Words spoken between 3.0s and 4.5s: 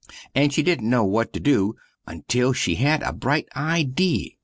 a brite idee.